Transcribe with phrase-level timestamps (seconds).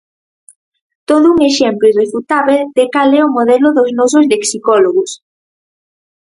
[1.09, 5.11] Todo un exemplo irrefutábel de cal é o modelo dos nosos lexicólogos.